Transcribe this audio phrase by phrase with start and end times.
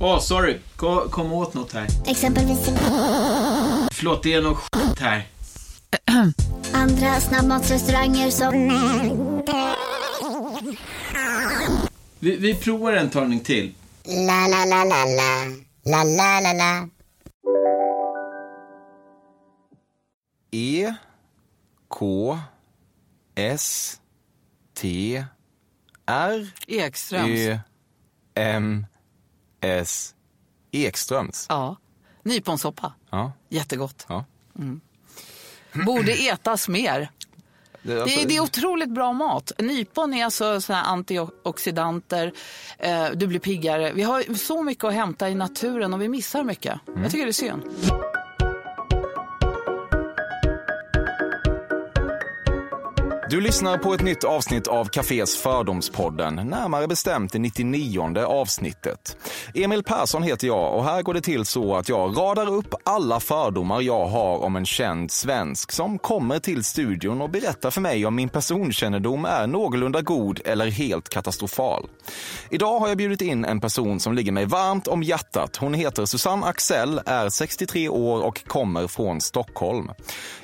[0.00, 0.58] Åh, oh, sorry.
[0.76, 1.86] Kom, kom åt något här.
[2.06, 2.64] Exempelvis...
[3.92, 5.26] Förlåt, det är något skit här.
[6.72, 8.68] Andra snabbmatsrestauranger som...
[12.18, 13.74] Vi, vi provar en talning till.
[14.04, 15.44] La, la, la, la, la.
[15.84, 16.88] La, la, la, la.
[20.50, 20.94] E
[21.88, 22.38] K
[23.34, 23.96] S
[24.74, 25.24] T
[26.06, 27.38] R Ekströms.
[27.38, 27.58] Ö
[28.34, 28.86] M
[29.60, 30.14] S
[30.70, 31.46] Ekströms.
[31.48, 31.76] Ja.
[32.22, 32.92] Nyponsoppa.
[33.10, 33.32] Ja.
[33.48, 34.06] Jättegott.
[34.08, 34.24] Ja.
[34.58, 34.80] Mm.
[35.86, 37.10] Borde ätas mer.
[37.82, 39.52] Det, alltså, Det, är, är otroligt bra mat.
[39.58, 42.32] Nypon är alltså såna här antioxidanter.
[42.78, 43.92] Eh, du blir piggare.
[43.92, 46.80] Vi har så mycket att hämta i naturen och vi missar mycket.
[47.02, 47.62] Jag tycker det är synd.
[53.30, 59.16] Du lyssnar på ett nytt avsnitt av Cafés Fördomspodden, närmare bestämt det 99 avsnittet.
[59.54, 63.20] Emil Persson heter jag och här går det till så att jag radar upp alla
[63.20, 68.06] fördomar jag har om en känd svensk som kommer till studion och berättar för mig
[68.06, 71.88] om min personkännedom är någorlunda god eller helt katastrofal.
[72.50, 75.56] Idag har jag bjudit in en person som ligger mig varmt om hjärtat.
[75.56, 79.90] Hon heter Susanne Axel, är 63 år och kommer från Stockholm.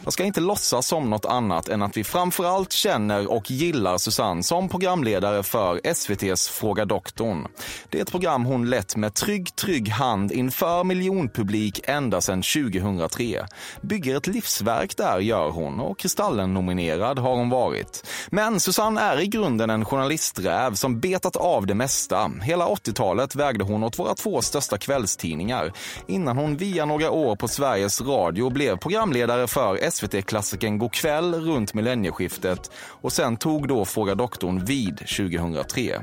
[0.05, 4.43] Jag ska inte låtsas som något annat än att vi framförallt känner och gillar Susanne
[4.43, 7.47] som programledare för SVTs Fråga doktorn.
[7.89, 13.47] Det är ett program hon lett med trygg, trygg hand inför miljonpublik ända sedan 2003.
[13.81, 18.07] Bygger ett livsverk där gör hon och Kristallen-nominerad har hon varit.
[18.31, 22.31] Men Susanne är i grunden en journalisträv som betat av det mesta.
[22.43, 25.73] Hela 80-talet vägde hon åt våra två största kvällstidningar
[26.07, 32.64] innan hon via några år på Sveriges Radio blev programledare för SVT-klassikern Go'kväll runt millennieskiftet
[32.77, 36.03] och sen tog då Fråga doktorn vid 2003.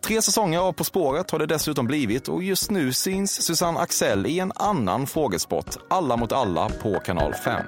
[0.00, 4.26] Tre säsonger av På spåret har det dessutom blivit och just nu syns Susanne Axel
[4.26, 7.62] i en annan frågesport, Alla mot alla på kanal 5.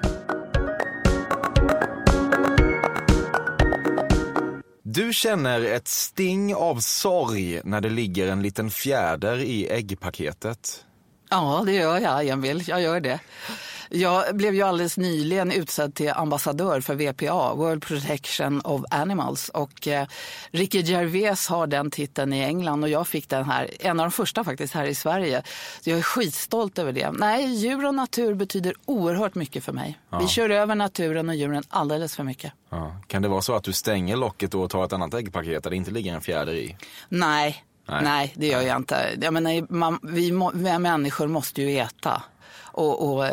[4.93, 10.85] Du känner ett sting av sorg när det ligger en liten fjäder i äggpaketet.
[11.29, 12.63] Ja, det gör jag, Emil.
[12.67, 13.19] Jag gör det.
[13.93, 19.49] Jag blev ju alldeles nyligen utsedd till ambassadör för WPA, World Protection of Animals.
[19.49, 20.07] Och eh,
[20.51, 24.11] Ricky Gervais har den titeln i England och jag fick den här, en av de
[24.11, 25.43] första faktiskt här i Sverige.
[25.81, 27.11] Så jag är skitstolt över det.
[27.11, 29.99] Nej, djur och natur betyder oerhört mycket för mig.
[30.19, 32.53] Vi kör över naturen och djuren alldeles för mycket.
[32.69, 32.95] Ja.
[33.07, 35.75] Kan det vara så att du stänger locket och tar ett annat äggpaket där det
[35.75, 36.77] inte ligger en fjäder i?
[37.09, 38.03] Nej, Nej.
[38.03, 39.17] nej, det gör jag inte.
[39.21, 42.23] Jag menar, man, vi, må, vi människor måste ju äta.
[42.71, 43.25] Och, och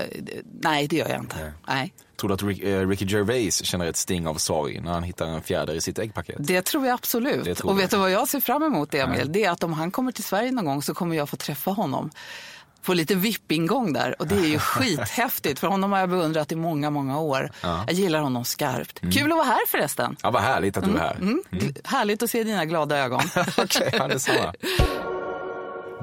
[0.62, 1.52] nej, det gör jag inte.
[1.68, 1.94] Nej.
[2.20, 5.26] Tror du att Rick, eh, Ricky Gervais känner ett sting av sorg när han hittar
[5.26, 6.36] en fjäder i sitt äggpaket?
[6.38, 7.58] Det tror jag absolut.
[7.58, 9.32] Tror och vet du vad jag ser fram emot, Emil?
[9.32, 11.70] Det är att om han kommer till Sverige någon gång så kommer jag få träffa
[11.70, 12.10] honom.
[12.82, 14.14] Få lite VIP-ingång där.
[14.18, 15.60] Och det är ju skithäftigt.
[15.60, 17.50] För honom har jag beundrat i många, många år.
[17.62, 19.00] Jag gillar honom skarpt.
[19.00, 20.16] Kul att vara här förresten.
[20.22, 21.16] Ja, vad härligt att du är här.
[21.16, 21.42] Mm.
[21.84, 23.22] Härligt att se dina glada ögon.
[23.56, 24.54] Okej, ja, detsamma.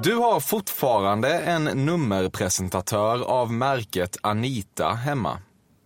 [0.03, 5.39] Du har fortfarande en nummerpresentatör av märket Anita hemma.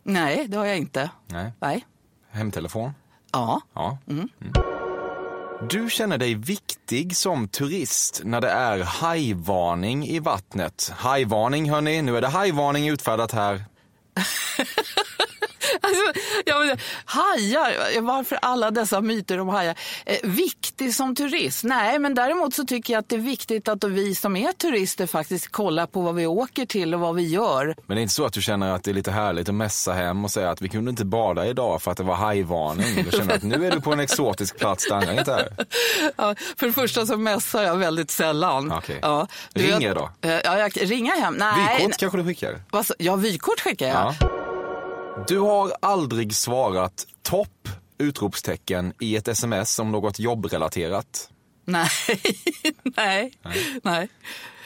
[0.03, 1.09] Nej, det har jag inte.
[1.27, 1.51] Nej.
[1.59, 1.85] Nej.
[2.31, 2.91] Hemtelefon?
[3.31, 3.61] Ja.
[3.73, 3.97] Ja.
[4.07, 4.29] Mm.
[5.69, 10.91] Du känner dig viktig som turist när det är hajvarning i vattnet.
[10.95, 13.63] Hajvarning hörni, nu är det hajvarning utfärdat här.
[15.89, 19.75] Alltså, ja, men, hajar, varför alla dessa myter om hajar?
[20.05, 21.63] Eh, viktig som turist?
[21.63, 25.07] Nej, men däremot så tycker jag att det är viktigt att vi som är turister
[25.07, 27.75] faktiskt kollar på vad vi åker till och vad vi gör.
[27.87, 29.93] Men det är inte så att du känner att det är lite härligt att mässa
[29.93, 33.03] hem och säga att vi kunde inte bada idag för att det var hajvarning.
[33.11, 35.49] Du känner att nu är du på en exotisk plats där andra inte är.
[36.17, 38.71] Ja, för det första så mässar jag väldigt sällan.
[38.71, 38.99] Okej.
[39.01, 40.11] Ja, du Ringer då?
[40.21, 41.33] Eh, Ja, jag ringer hem.
[41.33, 42.61] Nej, Vykort kanske du skickar?
[42.97, 44.15] Ja, vykort skickar jag.
[44.21, 44.38] Ja.
[45.27, 51.29] Du har aldrig svarat topp utropstecken i ett sms om något jobbrelaterat.
[51.65, 51.89] Nej,
[52.83, 53.33] nej,
[53.83, 54.09] nej.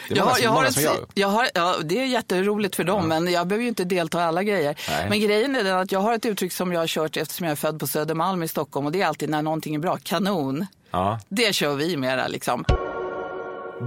[0.10, 1.06] Det är många som- många som ett- gör.
[1.14, 4.24] jag har, ja, det är jätteroligt för dem, men jag behöver ju inte delta i
[4.24, 4.76] alla grejer.
[4.90, 5.10] Nej.
[5.10, 7.52] Men grejen är den att jag har ett uttryck som jag har kört eftersom jag
[7.52, 9.98] är född på Södermalm i Stockholm och det är alltid när någonting är bra.
[10.04, 10.66] Kanon.
[10.92, 11.20] Ja.
[11.30, 12.66] Det kör vi mera liksom.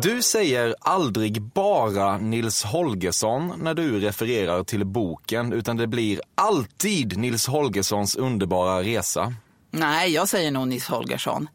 [0.02, 7.18] Du säger aldrig bara Nils Holgersson när du refererar till boken, utan det blir alltid
[7.18, 9.34] Nils Holgerssons underbara resa.
[9.70, 11.48] Nej, jag säger nog Nils Holgersson.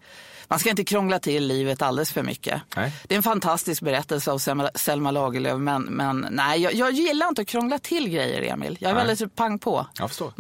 [0.48, 2.62] Man ska inte krångla till livet alldeles för mycket.
[2.76, 2.94] Nej.
[3.08, 4.40] Det är en fantastisk berättelse av
[4.76, 8.78] Selma, Lagerlöf, men, men nej, jag, jag gillar inte att krångla till grejer, Emil.
[8.80, 9.06] Jag är Nej.
[9.08, 9.88] väldigt pang på.
[10.00, 10.34] Jag förstår.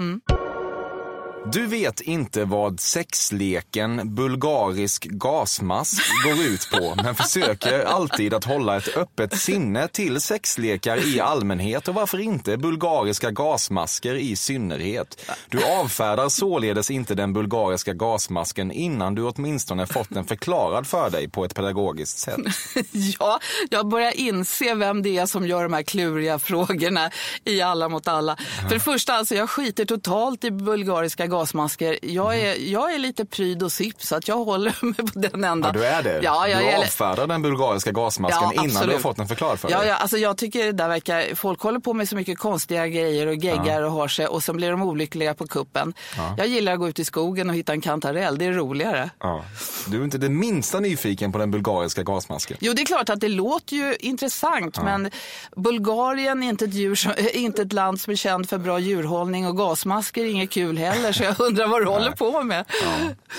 [1.45, 8.77] Du vet inte vad sexleken bulgarisk gasmask går ut på, men försöker alltid att hålla
[8.77, 15.31] ett öppet sinne till sexlekar i allmänhet och varför inte bulgariska gasmasker i synnerhet.
[15.49, 21.29] Du avfärdar således inte den bulgariska gasmasken innan du åtminstone fått den förklarad för dig
[21.29, 22.39] på ett pedagogiskt sätt.
[23.19, 23.39] Ja,
[23.69, 27.11] jag börjar inse vem det är som gör de här kluriga frågorna
[27.45, 28.38] i Alla mot alla.
[28.61, 31.99] För det första, alltså, jag skiter totalt i bulgariska gasmasker.
[32.01, 35.43] Jag är, jag är lite pryd och sipp så att jag håller mig på den
[35.43, 35.71] ändan.
[35.75, 36.19] Ja, du är det?
[36.23, 39.59] Ja, jag du är, avfärdar den bulgariska gasmasken Ja, innan du har fått den förklarad
[39.59, 39.87] för Ja, dig?
[39.87, 43.27] ja, alltså jag tycker det där verkar, folk håller på med så mycket konstiga grejer
[43.27, 45.93] och geggar och har sig och sen blir de olyckliga på kuppen.
[46.37, 49.09] Jag gillar att gå ut i skogen och hitta en kantarell, det är roligare.
[49.19, 49.43] Ja.
[49.87, 52.57] Du är inte det minsta nyfiken på den bulgariska gasmasken?
[52.59, 55.11] Jo, det är klart att det låter ju intressant, men
[55.55, 59.47] Bulgarien är inte ett, djur som, inte ett land som är känt för bra djurhållning
[59.47, 62.65] och gasmasker är inget kul heller, så jag undrar vad du håller på med.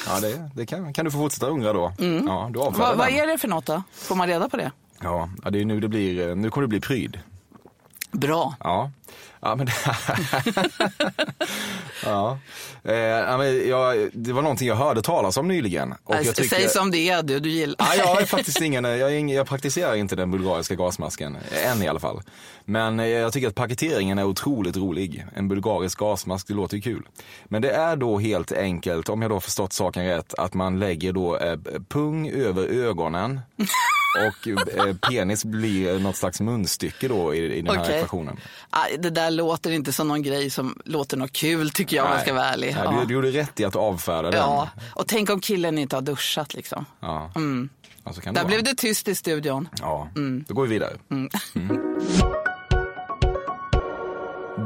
[0.06, 1.92] Ja, det, det kan, kan du få fortsätta undra då.
[1.98, 2.98] Ja, du Mm.
[2.98, 3.82] Vad, är det för något då?
[3.92, 4.72] Får man reda på det?
[5.00, 7.20] Ja, ja, det är nu det blir, eh, nu kommer det bli pryd.
[8.12, 8.54] Bra.
[8.60, 8.90] Ja.
[9.44, 9.72] Ja, men det,
[12.04, 12.38] ja.
[12.84, 12.94] Eh,
[13.68, 15.94] ja, det var någonting jag hörde talas om nyligen.
[16.04, 17.76] Och jag tycker, Säg som det är du, du gillar.
[17.78, 21.88] Ja, jag är faktiskt ingen, jag, ingen, jag praktiserar inte den bulgariska gasmasken, än i
[21.88, 22.22] alla fall.
[22.64, 25.26] Men eh, jag tycker att paketeringen är otroligt rolig.
[25.34, 27.02] En bulgarisk gasmask, det låter ju kul.
[27.44, 31.12] Men det är då helt enkelt, om jag då förstått saken rätt, att man lägger
[31.12, 33.40] då eh, pung över ögonen
[34.28, 37.96] och eh, penis blir något slags munstycke då i, i den här Okej.
[37.96, 38.40] ekvationen.
[39.02, 42.20] Det där låter inte som någon grej som låter något kul tycker jag om jag
[42.20, 42.74] ska vara ärlig.
[42.74, 43.00] Nej, Ja.
[43.00, 44.40] du, du gjorde rätt i att avfärda den.
[44.40, 46.84] Ja, och tänk om killen inte har duschat liksom.
[47.00, 47.32] Ja.
[48.04, 48.48] Ja, så kan det Där vara.
[48.48, 49.68] blev det tyst i studion.
[49.80, 50.08] Ja,
[50.46, 50.92] då går vi vidare.
[51.10, 51.28] Mm.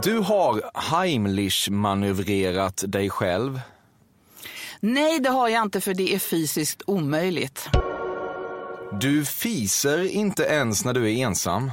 [0.02, 3.60] Du har Heimlich-manövrerat dig själv.
[4.80, 7.68] Nej, det har jag inte för det är fysiskt omöjligt.
[9.00, 11.70] Du fiser inte ens när du är ensam.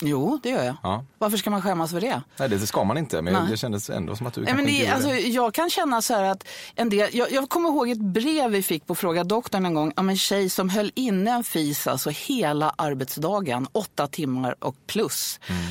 [0.00, 0.76] Jo, det gör jag.
[0.82, 1.04] Ja.
[1.18, 2.22] Varför ska man skämmas för det?
[2.38, 3.42] Nej, det ska man inte, men Nej.
[3.50, 5.20] det kändes ändå som att du Nej, men det, alltså, det.
[5.20, 8.62] jag kan känna så här att en del, jag, jag kommer ihåg ett brev vi
[8.62, 12.10] fick på Fråga doktorn en gång om en tjej som höll inne en fis alltså
[12.10, 15.40] hela arbetsdagen, åtta timmar och plus.
[15.48, 15.62] Mm.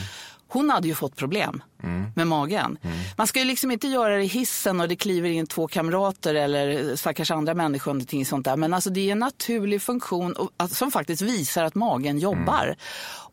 [0.48, 1.62] Hon hade ju fått problem
[2.16, 2.78] med magen.
[2.82, 2.98] Mm.
[3.18, 6.36] Man ska ju liksom inte göra det i hissen och det kliver in två kamrater
[6.36, 7.94] eller stackars andra människor.
[7.94, 8.56] Någonting sånt där.
[8.56, 10.36] Men alltså det är en naturlig funktion
[10.70, 12.64] som faktiskt visar att magen jobbar.
[12.64, 12.78] Mm.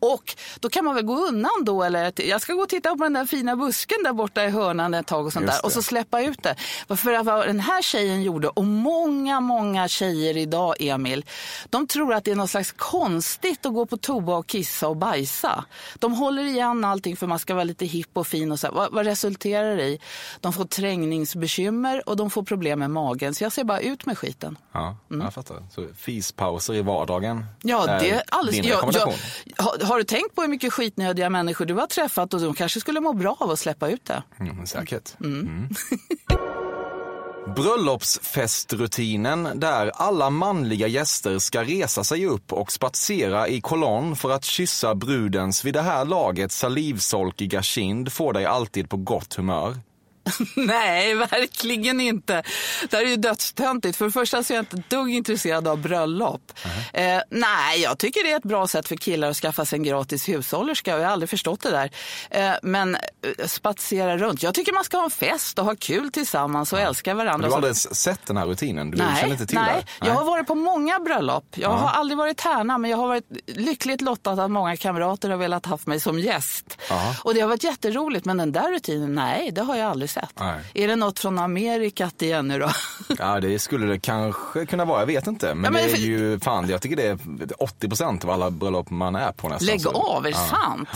[0.04, 3.04] Och då kan man väl gå undan då eller jag ska gå och titta på
[3.04, 5.64] den där fina busken där borta i hörnan ett tag och sånt där.
[5.64, 6.56] Och så släppa ut det.
[6.88, 11.24] För vad den här tjejen gjorde och många, många tjejer idag, Emil,
[11.70, 14.96] de tror att det är något slags konstigt att gå på toa och kissa och
[14.96, 15.64] bajsa.
[15.98, 18.68] De håller igen allting för man ska vara lite hipp och fin och så.
[18.72, 19.98] Vad, vad resulterar det i?
[20.40, 23.34] De får trängningsbekymmer och de får problem med magen.
[23.34, 24.58] Så jag ser bara ut med skiten.
[24.72, 25.62] Ja, jag fattar.
[25.70, 27.44] Så fispauser i vardagen Mm.
[27.62, 28.56] Ja, det är alldeles...
[28.60, 29.14] din Ja, rekommendation?
[29.44, 32.54] ja, har, har du tänkt på hur mycket skitnödiga människor du har träffat och de
[32.54, 34.22] kanske skulle må bra av att släppa ut det?
[34.40, 35.20] Mm, säkert.
[35.20, 35.68] Mm.
[37.46, 44.44] Bröllopsfestrutinen där alla manliga gäster ska resa sig upp och spatsera i kolonn för att
[44.44, 49.74] kyssa brudens vid det här laget salivsolkiga kind får dig alltid på gott humör.
[50.56, 52.42] Nej, verkligen inte.
[52.90, 53.96] Det här är ju dödstöntigt.
[53.98, 56.52] För det första så är jag inte dugg intresserad av bröllop.
[56.92, 59.82] Eh, nej, jag tycker det är ett bra sätt för killar att skaffa sig en
[59.82, 60.90] gratis hushållerska.
[60.90, 61.90] Jag har aldrig förstått det där.
[62.30, 64.42] Eh, men eh, spatsera runt.
[64.42, 67.46] Jag tycker man ska ha en fest och ha kul tillsammans och älska Men varandra.
[67.48, 68.90] du har aldrig sett den här rutinen?
[68.90, 69.84] Du Nej, känner inte till nej.
[70.00, 70.06] det?
[70.06, 71.44] jag har varit på många bröllop.
[71.54, 75.36] Jag har aldrig varit tärna, men jag har varit lyckligt lottad att många kamrater har
[75.36, 76.78] velat haft mig som gäst.
[77.24, 80.32] Och det har varit jätteroligt, men den där rutinen, nej, det har jag aldrig sett.
[80.40, 80.60] Nej.
[80.74, 82.70] Är det något från Amerikat igen nu då?
[83.18, 85.00] Ja, det skulle det kanske kunna vara.
[85.00, 85.54] Jag vet inte.
[85.54, 87.18] Men, Ja, men det är för- ju, fan, jag tycker det är
[87.62, 89.66] 80 procent av alla bröllop man är på nästan.
[89.66, 90.56] Lägg av, är det ja.
[90.62, 90.88] sant?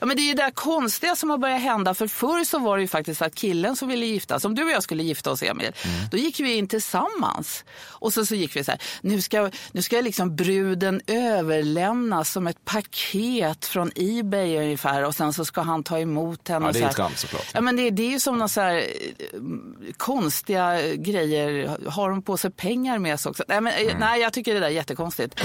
[0.00, 1.94] Ja, men det är ju det där konstiga som har börjat hända.
[1.94, 4.64] För förr så var det ju faktiskt att killen som ville gifta sig, om du
[4.64, 6.08] och jag skulle gifta oss Emil, Mm.
[6.10, 7.64] då gick vi in tillsammans.
[7.88, 12.46] Och så, så gick vi så här, nu ska, nu ska liksom bruden överlämnas som
[12.46, 16.66] ett paket från Ebay ungefär och sen så ska han ta emot henne.
[16.66, 17.46] Ja, det är ju trams såklart.
[17.54, 21.76] Ja, men det, det är ju som några så här, eh, konstiga grejer.
[21.90, 23.44] Har de på sig pengar med sig också?
[23.48, 23.96] Nej, men, eh, mm.
[23.98, 25.42] nej jag tycker det där är jättekonstigt.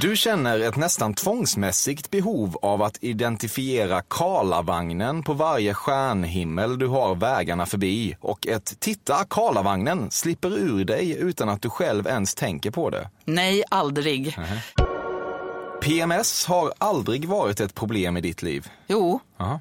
[0.00, 7.14] Du känner ett nästan tvångsmässigt behov av att identifiera Karlavagnen på varje stjärnhimmel du har
[7.14, 12.70] vägarna förbi och ett “titta, Karlavagnen” slipper ur dig utan att du själv ens tänker
[12.70, 13.08] på det.
[13.24, 14.34] Nej, aldrig.
[14.38, 14.89] Mm -hmm.
[15.80, 18.70] PMS har aldrig varit ett problem i ditt liv.
[18.86, 19.60] Jo, Aha.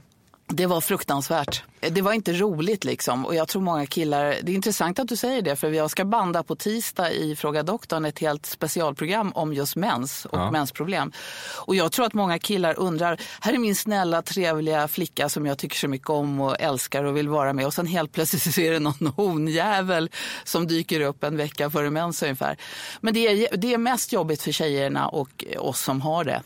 [0.50, 1.64] Det var fruktansvärt.
[1.80, 3.26] Det var inte roligt liksom.
[3.26, 6.06] Och jag tror många killar, det är intressant att du säger det för jag ska
[6.06, 10.52] banda på tisdag i Fråga doktorn ett helt specialprogram om just mens och Ja.
[10.52, 11.12] mensproblem.
[11.56, 15.58] Och jag tror att många killar undrar, här är min snälla trevliga flicka som jag
[15.58, 18.62] tycker så mycket om och älskar och vill vara med och sen helt plötsligt så
[18.62, 20.10] är det någon honjävel
[20.44, 22.58] som dyker upp en vecka före mens ungefär.
[23.02, 26.42] Men det är, det är mest jobbigt för tjejerna och oss som har det.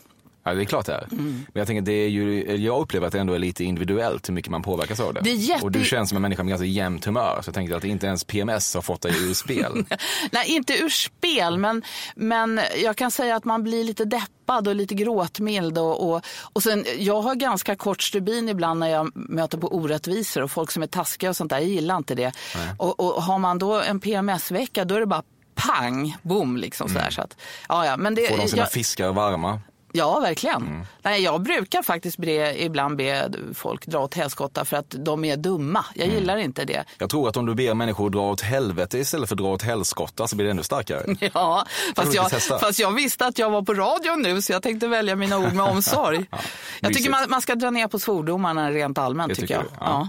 [0.46, 1.06] Ja, det är klart det är.
[1.12, 1.24] Mm.
[1.52, 4.34] Men jag tänker, det är ju, jag upplever att det ändå är lite individuellt hur
[4.34, 5.20] mycket man påverkas av det.
[5.20, 7.76] Det jätte- Och du känns som en människa med ganska jämnt humör, så jag tänkte
[7.76, 9.84] att inte ens PMS har fått dig ur spel.
[10.32, 11.82] Nej, inte ur spel, men,
[12.16, 15.78] men jag kan säga att man blir lite deppad och lite gråtmild.
[15.78, 16.20] Och, och,
[16.52, 20.70] och sen, jag har ganska kort stubin ibland när jag möter på orättvisor och folk
[20.70, 21.58] som är taskiga och sånt där.
[21.58, 22.32] Jag gillar inte det.
[22.78, 25.22] Och, och har man då en PMS-vecka då är det bara
[25.54, 27.10] pang, boom liksom sådär.
[27.10, 27.36] Så att,
[27.68, 29.60] ja, ja, men det, Får de sina jag, fiskar varma?
[29.96, 30.62] Ja, verkligen.
[30.62, 30.86] Mm.
[31.02, 35.36] Nej, jag brukar faktiskt bre, ibland be folk dra åt helskotta för att de är
[35.36, 35.84] dumma.
[35.94, 36.18] Jag Mm.
[36.18, 36.84] gillar inte det.
[36.98, 40.26] Jag tror att om du ber människor dra åt helvete istället för dra åt helskotta
[40.28, 41.16] så blir det ännu starkare.
[41.34, 44.86] Ja, fast jag, fast jag visste att jag var på radion nu så jag tänkte
[44.88, 46.26] välja mina ord med omsorg.
[46.30, 46.38] jag
[46.80, 46.96] mysigt.
[46.98, 49.28] tycker man, man ska dra ner på svordomarna rent allmänt.
[49.28, 49.62] Det tycker jag.
[49.62, 49.68] du?
[49.80, 49.86] Ja.
[49.86, 50.08] Ja.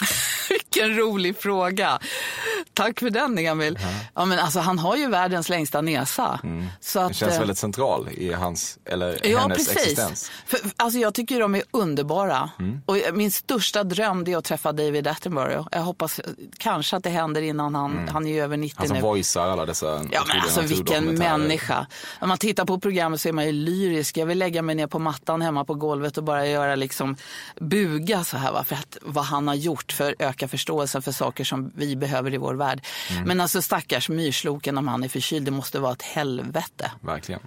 [0.48, 1.98] Vilken rolig fråga.
[2.74, 3.78] Tack för den Emil.
[4.14, 6.40] Ja, men alltså, han har ju världens längsta näsa.
[6.80, 9.76] Så Det att, känns eh, väldigt central i hans, eller Ja, hennes precis.
[9.76, 10.30] existens.
[10.46, 12.50] För, alltså, jag tycker de är underbara.
[12.58, 12.80] Mm.
[12.86, 15.68] Och min största dröm det är att träffa David Attenborough.
[15.72, 16.20] Jag hoppas
[16.58, 19.02] kanske att det händer innan han, han är ju över 90 Han som nu.
[19.02, 21.86] voicear alla dessa Ja men alltså vilken människa.
[22.20, 24.16] När man tittar på programmet så är man ju lyrisk.
[24.16, 27.16] Jag vill lägga mig ner på mattan hemma på golvet och bara göra liksom
[27.60, 28.52] buga så här.
[28.52, 28.64] Va?
[28.64, 32.34] För att, vad han har gjort för att öka förståelsen för saker som vi behöver
[32.34, 32.84] i vår värld.
[33.10, 33.24] Mm.
[33.24, 36.92] Men alltså stackars myrsloken om han är förkyld, det måste vara ett helvete.
[37.00, 37.40] Verkligen.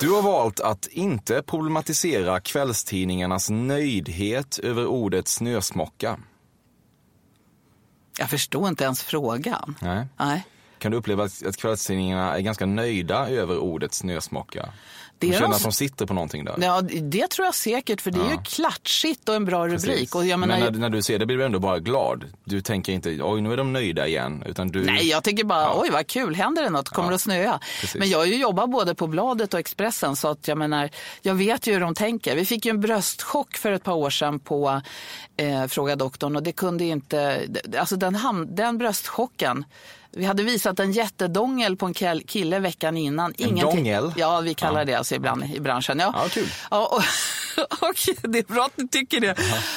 [0.00, 6.18] Du har valt att inte problematisera kvällstidningarnas nöjdhet över ordet snösmocka.
[8.18, 9.76] Jag förstår inte ens frågan.
[9.80, 10.06] Nej.
[10.16, 10.44] Nej.
[10.78, 14.68] Kan du uppleva att att kvällstidningarna är ganska nöjda över ordet snösmocka?
[15.20, 16.54] Det De är känner att de sitter på någonting där.
[16.60, 20.14] Ja, det tror jag säkert, för det är ju klatschigt och en bra rubrik.
[20.14, 22.24] Och jag menar, Men när, när du ser det blir du ändå bara glad.
[22.44, 24.42] Du tänker inte, oj nu är de nöjda igen.
[24.46, 24.84] Utan du...
[24.84, 26.88] Nej, jag tycker bara, oj vad kul, händer det något?
[26.88, 27.60] Kommer Ja, det att snöa?
[27.80, 27.98] precis.
[27.98, 30.90] Men jag har ju jobbat både på Bladet och Expressen så att jag menar,
[31.22, 32.36] jag vet ju hur de tänker.
[32.36, 34.80] Vi fick ju en bröstchock för ett par år sedan på
[35.36, 37.42] eh, Fråga doktorn och det kunde inte,
[37.78, 39.64] alltså den, ham, den bröstchocken
[40.12, 43.34] vi hade visat en jättedongel på en kill- kille veckan innan.
[43.38, 44.12] En dongel?
[44.16, 44.84] Ja, vi kallar Ja.
[44.84, 45.98] det alltså ibland i branschen.
[45.98, 46.46] Ja, Ja, kul.
[46.70, 47.02] Ja, och,
[47.88, 47.94] och
[48.30, 49.34] det är bra att du tycker det.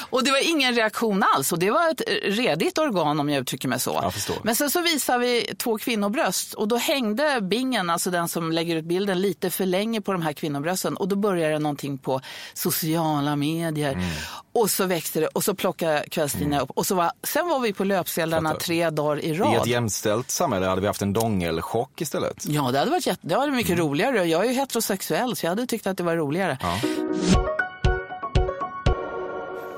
[0.10, 3.68] Och det var ingen reaktion alls och det var ett redigt organ om jag uttrycker
[3.68, 4.12] mig så.
[4.44, 8.76] Men sen så visar vi två kvinnobröst och då hängde bingen, alltså den som lägger
[8.76, 12.22] ut bilden, lite för länge på de här kvinnobrösten och då börjar det någonting på
[12.54, 13.92] sociala medier.
[13.94, 14.10] Mm.
[14.56, 17.74] Och så växte det och så plockade kvällstidningarna upp och så var, sen var vi
[17.74, 19.68] på löpsedlarna tre dagar i I ett rad.
[19.68, 22.46] jämställt samhälle hade vi haft en dongelchock istället.
[22.48, 24.24] Ja, det hade varit, jätte, det hade varit mycket roligare.
[24.26, 26.58] Jag är ju heterosexuell så jag hade tyckt att det var roligare.
[26.62, 26.80] Ja.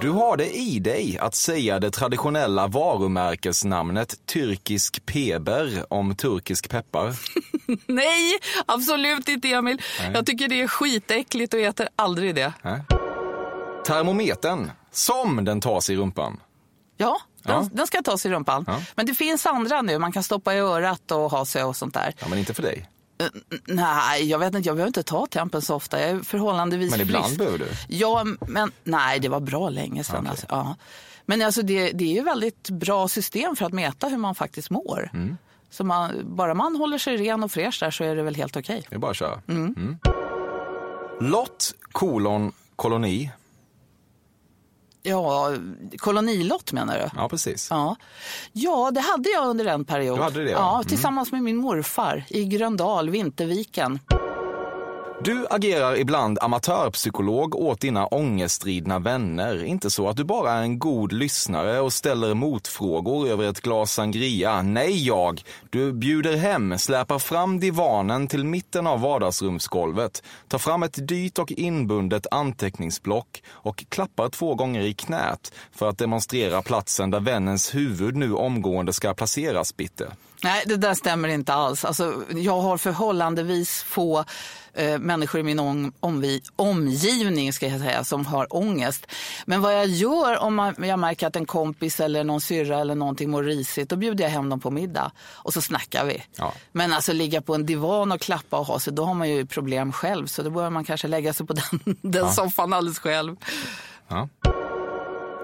[0.02, 7.14] Du har det i dig att säga det traditionella varumärkesnamnet turkisk peber om turkisk peppar.
[7.86, 9.82] Nej, absolut inte Emil.
[10.14, 12.54] Jag tycker det är skitäckligt och äter aldrig det.
[13.86, 16.40] Termometern, som den tas i rumpan.
[16.98, 17.70] Ja, den, Ja.
[17.74, 18.64] den ska tas i rumpan.
[18.68, 18.82] Ja.
[18.96, 19.98] Men det finns andra nu.
[20.00, 22.14] Man kan stoppa i örat och ha sig och sånt där.
[22.20, 22.90] Ja, men inte för dig.
[23.68, 24.70] Nej, jag vet inte.
[24.70, 26.02] Jag behöver inte ta tempen så ofta.
[26.02, 27.38] Jag är förhållandevis Men ibland frisk.
[27.38, 27.66] behöver du.
[27.88, 30.18] Ja, men nej, det var bra länge sedan.
[30.20, 30.30] Okej.
[30.30, 30.76] Alltså, ja.
[31.26, 34.70] Men alltså det, det är ju väldigt bra system för att mäta hur man faktiskt
[34.70, 35.10] mår.
[35.14, 35.38] Mm.
[35.70, 38.58] Så man, bara man håller sig ren och fräsch där så är det väl helt
[38.58, 38.86] okej.
[38.90, 39.42] Det är bara att köra.
[39.48, 39.98] Mm.
[41.20, 43.32] Lott, kolon, koloni.
[45.06, 45.54] Ja,
[45.98, 47.10] kolonilott menar du?
[47.16, 47.68] Ja, precis.
[47.70, 47.96] Ja.
[48.52, 50.18] ja, det hade jag under en period.
[50.18, 50.58] Du hade det, ja.
[50.58, 50.76] ja.
[50.76, 50.86] Mm.
[50.86, 54.00] Tillsammans med min morfar i Gröndal, Vinterviken.
[55.20, 59.64] Du agerar ibland amatörpsykolog åt dina ångestridna vänner.
[59.64, 63.94] Inte så att du bara är en god lyssnare och ställer motfrågor över ett glas
[63.94, 64.62] sangria.
[64.62, 65.42] Nej, jag.
[65.70, 71.52] Du bjuder hem, släpar fram divanen till mitten av vardagsrumsgolvet, tar fram ett dyrt och
[71.52, 78.16] inbundet anteckningsblock och klappar två gånger i knät för att demonstrera platsen där vännens huvud
[78.16, 80.12] nu omgående ska placeras, Bitte.
[80.46, 81.86] Nej, det där stämmer inte alls.
[81.86, 84.26] Alltså, jag har förhållandevis få
[84.74, 89.08] eh, människor i min om, omvi, omgivning ska jag säga, som har ångest.
[89.46, 92.96] Men vad jag gör om man, jag märker att en kompis eller någon syrra eller
[92.96, 96.24] någonting mår risigt, då bjuder jag hem dem på middag och så snackar vi.
[96.38, 96.54] Ja.
[96.72, 99.46] Men alltså ligga på en divan och klappa och ha sig, då har man ju
[99.46, 100.28] problem själv.
[100.28, 103.36] Så då börjar man kanske lägga sig på den, den soffan alldeles själv.
[104.08, 104.30] Ja.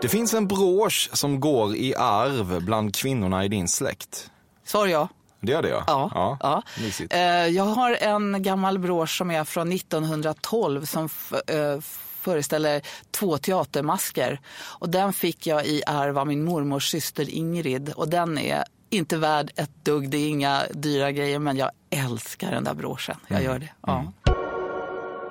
[0.01, 4.31] Det finns en brosch som går i arv bland kvinnorna i din släkt.
[4.71, 5.07] Sa jag?
[5.41, 5.83] Det gör det ja.
[5.87, 6.37] Ja.
[6.41, 6.63] ja.
[6.81, 7.13] Mysigt.
[7.13, 11.09] Eh, Jag har en gammal brosch som är från 1912 som
[11.47, 11.79] eh,
[12.21, 12.81] föreställer
[13.11, 14.39] två teatermasker.
[14.61, 17.93] Och den fick jag i arv av min mormors syster Ingrid.
[17.95, 20.09] Och den är inte värd ett dugg.
[20.09, 23.15] Det är inga dyra grejer men jag älskar den där broschen.
[23.27, 23.69] Jag gör det.
[23.81, 24.11] Ja.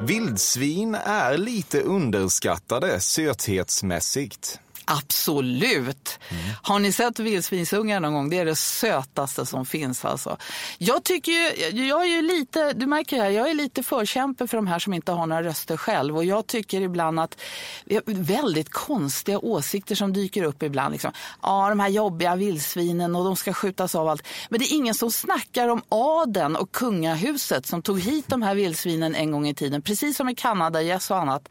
[0.01, 4.61] Vildsvin är lite underskattade söthetsmässigt.
[4.91, 6.19] Absolut.
[6.63, 8.31] Har ni sett vildsvinsungar någon gång?
[8.31, 10.05] Det är det sötaste som finns.
[10.05, 10.37] Alltså.
[10.79, 14.57] Jag tycker ju, jag är ju lite, du märker här, jag är lite förkämpe för
[14.57, 16.17] de här som inte har några röster själv.
[16.17, 17.41] Och jag tycker ibland att
[18.07, 20.93] väldigt konstiga åsikter som dyker upp ibland.
[20.93, 21.13] Liksom.
[21.43, 24.23] Ja, de här jobbiga vildsvinen och de ska skjutas av allt.
[24.49, 28.55] Men det är ingen som snackar om adeln och kungahuset som tog hit de här
[28.55, 29.83] vildsvinen en gång i tiden.
[29.83, 31.49] Precis som i Kanada, yes och annat.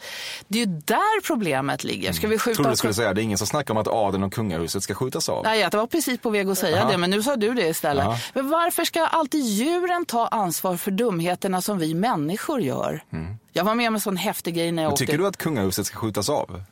[0.47, 2.13] Det är ju där problemet ligger.
[2.13, 4.33] Ska vi skjuta Trodde du skulle säga det ingen som snackar om att adeln och
[4.33, 5.43] kungahuset ska skjutas av.
[5.43, 6.91] Nej, jag var precis på väg att säga Jaha.
[6.91, 8.03] det, men nu sa du det istället.
[8.05, 8.17] Jaha.
[8.33, 13.03] Men varför ska alltid djuren ta ansvar för dumheterna som vi människor gör?
[13.53, 15.05] Jag var med om en sån häftig grej när jag Men åkte.
[15.05, 16.63] tycker du att kungahuset ska skjutas av?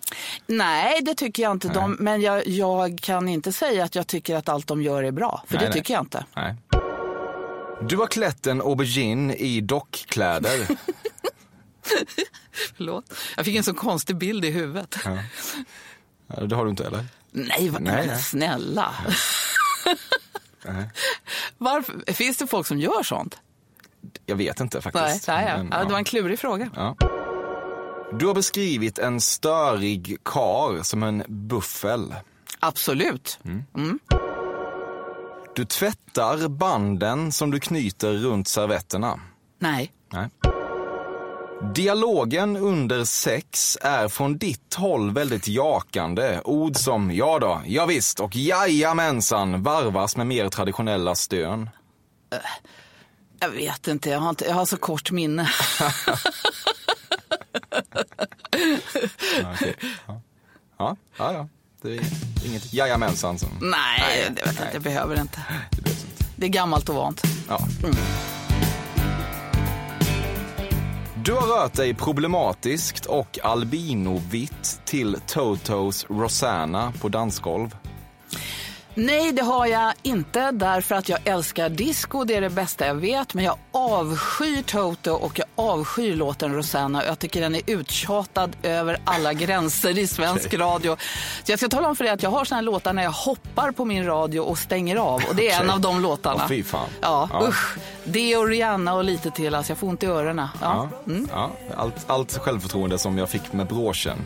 [0.47, 1.67] Nej, det tycker jag inte.
[1.67, 5.11] De, men jag, jag kan inte säga att jag tycker att allt de gör är
[5.11, 5.73] bra, för Nej, det nej.
[5.77, 6.25] tycker jag inte.
[6.35, 6.55] Nej.
[7.89, 10.67] Du har klätt en aubergine i dockkläder.
[12.77, 13.13] Förlåt.
[13.35, 14.95] Jag fick en så konstig bild i huvudet.
[15.05, 15.17] Ja,
[16.27, 17.05] det har du inte eller?
[17.31, 18.19] Nej, vad, Nej, nej.
[18.21, 18.93] snälla.
[21.57, 23.37] Varför, finns det folk som gör sånt?
[24.25, 25.27] Jag vet inte Nej, faktiskt.
[25.27, 25.57] nej, ja.
[25.57, 26.69] Men, Ja, det var en klurig fråga.
[26.75, 26.95] Ja.
[28.19, 32.15] Du har beskrivit en störig kar som en buffel.
[32.59, 33.39] Absolut.
[35.55, 39.19] Du tvättar banden som du knyter runt servetterna.
[39.59, 39.91] Nej.
[40.13, 40.29] Nej.
[41.61, 46.41] Dialogen under sex är från ditt håll väldigt jakande.
[46.43, 51.69] Ord som ja då, ja visst och jajamensan varvas med mer traditionella stön.
[53.39, 55.49] Jag vet inte, jag har, inte, jag har så kort minne.
[59.41, 59.75] Ja, okej.
[60.07, 60.21] ja.
[60.77, 61.47] Ja, ja, ja.
[61.81, 62.01] Det är
[62.45, 63.49] inget jajamensan som...
[63.61, 65.45] Nej, det vet jag inte, jag behöver inte.
[65.71, 66.25] Det inte.
[66.35, 67.21] Det är gammalt och vant.
[67.49, 67.59] Ja.
[71.27, 77.75] Du har rört dig problematiskt och albinovitt till Totos Rosanna på dansgolv.
[78.99, 82.23] Nej, det har jag inte därför att jag älskar disco.
[82.23, 83.33] Det är det bästa jag vet.
[83.33, 87.05] Men jag avskyr Toto och jag avskyr låten Rosanna.
[87.05, 90.97] Jag tycker den är uttjatad över alla gränser i svensk radio.
[91.43, 93.11] Så jag ska tala om för dig att jag har såna här låtar när jag
[93.11, 95.21] hoppar på min radio och stänger av.
[95.29, 95.73] Och det är en Okej.
[95.73, 96.41] av de låtarna.
[96.43, 96.89] Åh, fy fan.
[97.01, 97.47] Ja, Ja.
[97.47, 97.77] usch.
[98.03, 99.55] Det och Rihanna och lite till.
[99.55, 100.47] Alltså jag får ont i öronen.
[100.61, 100.89] Ja.
[101.05, 101.51] Ja, ja.
[101.77, 104.17] Allt, allt självförtroende som jag fick med broschen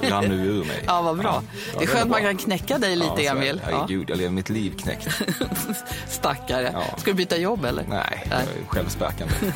[0.00, 0.82] rann nu ur mig.
[0.86, 1.42] Ja, vad bra.
[1.78, 3.26] Det är skönt man kan knäcka dig lite.
[3.26, 3.60] Emil.
[3.70, 3.86] Ja.
[4.02, 5.08] Herregud, jag lever mitt liv knäckt.
[6.08, 6.70] Stackare.
[6.72, 6.98] Ja.
[6.98, 7.84] Ska du byta jobb eller?
[7.88, 9.34] Nej, jag är självspäkande.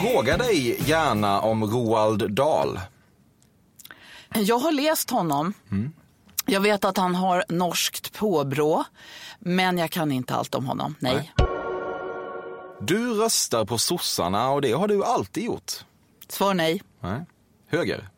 [0.00, 2.80] Fråga dig gärna om Roald Dahl.
[4.34, 5.54] Jag har läst honom.
[6.46, 8.84] Jag vet att han har norskt påbrå,
[9.46, 10.94] men jag kan inte allt om honom.
[10.98, 11.14] Nej.
[11.14, 11.48] Nej.
[12.80, 15.72] Du röstar på sossarna och det har du alltid gjort.
[16.28, 16.82] Svar nej.
[17.00, 17.20] Nej.
[17.68, 18.08] Höger?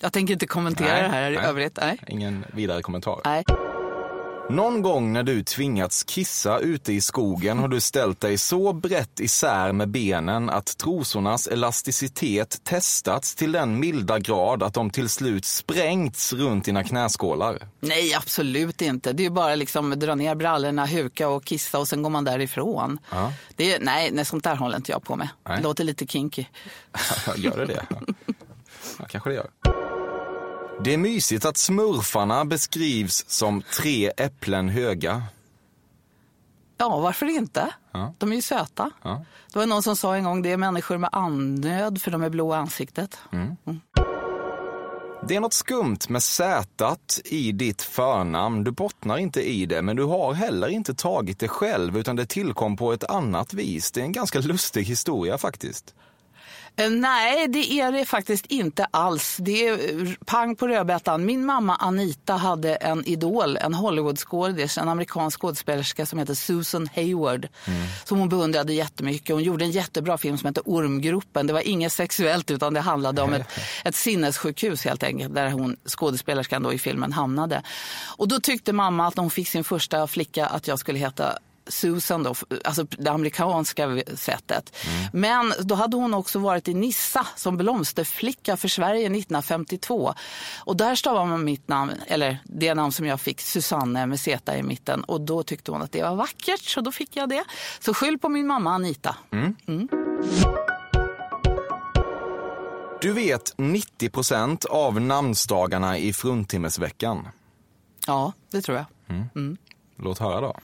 [0.00, 1.78] Jag tänker inte kommentera Nej, det här i övrigt.
[2.06, 3.20] Ingen vidare kommentar.
[4.50, 9.20] Någon gång när du tvingats kissa ute i skogen har du ställt dig så brett
[9.20, 15.44] isär med benen att trosornas elasticitet testats till den milda grad att de till slut
[15.44, 17.68] sprängts runt dina knäskålar.
[17.80, 19.12] Nej, absolut inte.
[19.12, 22.98] Det är bara liksom dra ner brallorna, huka och kissa och sen går man därifrån.
[23.10, 23.32] Ja.
[23.56, 25.28] Det är, nej, nej, sånt där håller inte jag på med.
[25.48, 25.56] Nej.
[25.56, 26.44] Det låter lite kinky.
[27.36, 27.86] Gör det det?
[28.98, 29.48] Ja, kanske det gör.
[30.84, 35.22] Det är mysigt att smurfarna beskrivs som tre äpplen höga.
[36.78, 37.74] Ja, varför inte?
[37.92, 38.14] Ja.
[38.18, 38.90] De är ju söta.
[39.02, 39.24] Ja.
[39.52, 42.30] Det var någon som sa en gång, det är människor med andnöd för de är
[42.30, 43.18] blå i ansiktet.
[45.28, 48.64] Det är något skumt med sätat i ditt förnamn.
[48.64, 52.26] Du bottnar inte i det, men du har heller inte tagit det själv, utan det
[52.26, 53.92] tillkom på ett annat vis.
[53.92, 55.94] Det är en ganska lustig historia faktiskt.
[56.78, 59.36] Eh, Nej, det är det faktiskt inte alls.
[59.40, 61.24] Det är eh, pang på rödbetan.
[61.24, 67.48] Min mamma Anita hade en idol, en Hollywoodskådis, en amerikansk skådespelerska som heter Susan Hayward.
[68.04, 69.34] Som hon beundrade jättemycket.
[69.34, 71.46] Hon gjorde en jättebra film som hette Ormgropen.
[71.46, 73.46] Det var inget sexuellt utan det handlade om ett,
[73.84, 75.34] ett sinnessjukhus helt enkelt.
[75.34, 77.62] Där hon, skådespelerskan då i filmen hamnade.
[78.16, 81.38] Och då tyckte mamma att när hon fick sin första flicka att jag skulle heta
[81.68, 84.76] Susan då, alltså det amerikanska sättet.
[85.12, 90.14] Men då hade hon också varit i Nissa som blomsterflicka för Sverige 1952.
[90.64, 94.56] Och där stavar man mitt namn, eller det namn som jag fick, Susanne med Z
[94.56, 95.04] i mitten.
[95.04, 97.44] Och då tyckte hon att det var vackert så då fick jag det.
[97.80, 99.16] Så skyll på min mamma Anita.
[103.00, 107.28] Du vet 90 procent av namnsdagarna i fruntimmesveckan.
[108.06, 108.86] Ja, det tror jag.
[109.98, 110.56] Låt höra då.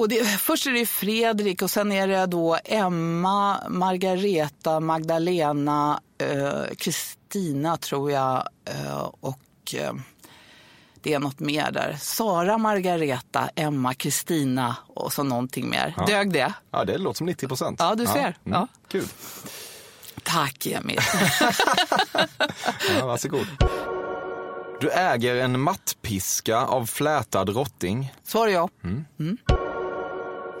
[0.00, 6.74] Och det, först är det Fredrik och sen är det då Emma, Margareta, Magdalena, eh,
[6.78, 9.92] Kristina tror jag eh, och eh,
[11.02, 11.96] det är något mer där.
[12.00, 15.94] Sara, Margareta, Emma, Kristina och så någonting mer.
[16.06, 16.52] Dög det?
[16.70, 17.76] Ja, det låter som 90 procent.
[17.80, 18.38] Ja, du ser.
[18.44, 18.68] Ja.
[18.88, 19.06] Kul.
[20.22, 21.00] Tack Emil.
[22.98, 23.46] Ja, varsågod.
[24.80, 28.12] Du äger en mattpiska av flätad rotting.
[28.24, 28.68] Svar ja.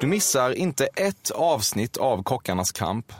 [0.00, 3.12] Du missar inte ett avsnitt av Kockarnas kamp.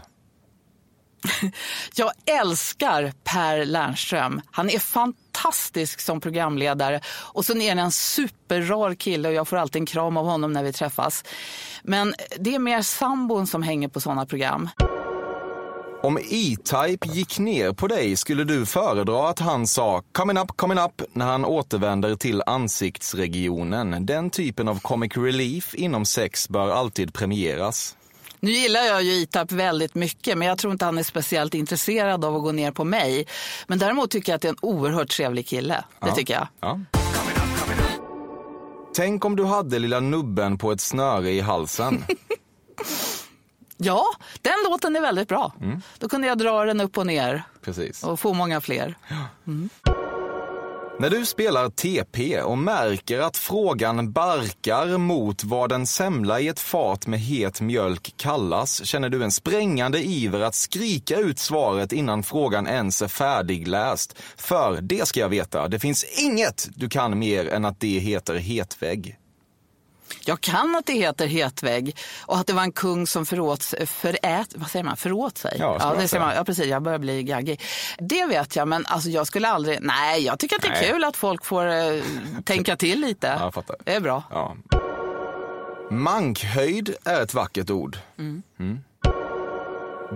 [1.94, 4.40] Jag älskar Per Lernström.
[4.50, 7.00] Han är fantastisk som programledare.
[7.06, 10.52] Och sen är han en superrar kille och jag får alltid en kram av honom
[10.52, 11.24] när vi träffas.
[11.82, 14.68] Men det är mer sambon som hänger på sådana program.
[16.02, 20.78] Om E-Type gick ner på dig skulle du föredra att han sa “coming up, coming
[20.78, 24.06] up” när han återvänder till ansiktsregionen.
[24.06, 27.96] Den typen av comic relief inom sex bör alltid premieras.
[28.40, 32.24] Nu gillar jag ju Itap väldigt mycket men jag tror inte han är speciellt intresserad
[32.24, 33.26] av att gå ner på mig.
[33.66, 35.84] Men däremot tycker jag att det är en oerhört trevlig kille.
[36.00, 36.48] Det tycker jag.
[36.60, 36.80] Ja.
[38.94, 42.04] Tänk om du hade lilla nubben på ett snöre i halsen.
[43.82, 44.04] Ja,
[44.42, 45.52] den låten är väldigt bra.
[45.98, 48.04] Då kunde jag dra den upp och ner Precis.
[48.04, 48.94] och få många fler.
[51.00, 56.60] När du spelar TP och märker att frågan barkar mot vad en semla i ett
[56.60, 62.22] fat med het mjölk kallas känner du en sprängande iver att skrika ut svaret innan
[62.22, 64.18] frågan ens är färdigläst.
[64.36, 68.34] För det ska jag veta, det finns inget du kan mer än att det heter
[68.34, 69.16] hetvägg.
[70.24, 74.54] Jag kan att det heter hetvägg och att det var en kung som förråt, förät,
[74.54, 75.56] vad säger man, förråt sig.
[75.58, 76.66] Ja, ja, det säger man, ja, precis.
[76.66, 77.60] Jag börjar bli gaggig.
[77.98, 79.78] Det vet jag, men alltså, jag skulle aldrig...
[79.80, 80.90] Nej, jag tycker att det är Nej.
[80.90, 82.02] kul att folk får eh,
[82.44, 83.26] tänka till lite.
[83.26, 83.76] Ja, jag fattar.
[83.84, 84.22] Det är bra.
[84.30, 84.56] Ja.
[85.90, 87.98] Mankhöjd är ett vackert ord.
[88.18, 88.42] Mm.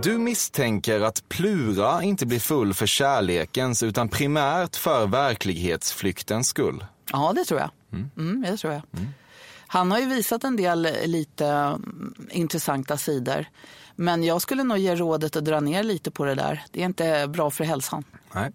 [0.03, 6.85] Du misstänker att Plura inte blir full för kärlekens utan primärt för verklighetsflyktens skull.
[7.13, 7.71] Ja, det tror jag.
[7.93, 8.83] Mm, det tror jag.
[9.75, 13.47] Han har ju visat en del eh, lite mm, intressanta sidor.
[13.97, 16.65] Men jag skulle nog ge rådet att dra ner lite på det där.
[16.71, 18.05] Det är inte bra för hälsan.
[18.33, 18.53] Nej.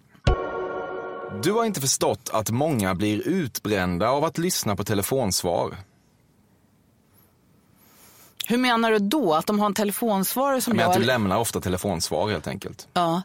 [1.42, 5.76] Du har inte förstått att många blir utbrända av att lyssna på telefonsvar.
[8.46, 9.34] Hur menar du då?
[9.34, 10.90] Att de har en telefonsvarare som jag...
[10.90, 12.88] att du lämnar ofta telefonsvar helt enkelt.
[12.92, 13.22] Ja.